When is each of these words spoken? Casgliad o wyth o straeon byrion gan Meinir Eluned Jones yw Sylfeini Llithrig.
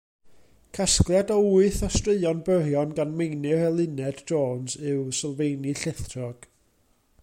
Casgliad 0.75 1.33
o 1.35 1.37
wyth 1.49 1.81
o 1.87 1.89
straeon 1.97 2.39
byrion 2.47 2.95
gan 2.99 3.13
Meinir 3.19 3.61
Eluned 3.69 4.25
Jones 4.31 4.79
yw 4.93 5.05
Sylfeini 5.19 5.77
Llithrig. 5.83 6.49